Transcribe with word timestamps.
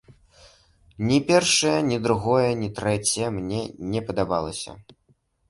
Ні 1.09 1.19
першае, 1.31 1.73
ні 1.89 1.97
другое, 2.07 2.47
ні 2.63 2.71
трэцяе 2.81 3.29
мне 3.37 3.61
не 3.93 4.05
падабалася. 4.11 4.71